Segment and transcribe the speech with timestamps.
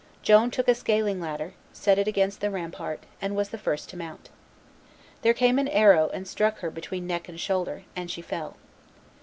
[0.23, 3.97] Joan took a scaling ladder, set it against the rampart, and was the first to
[3.97, 4.29] mount.
[5.21, 8.57] There came an arrow and struck her between neck and shoulder, and she fell.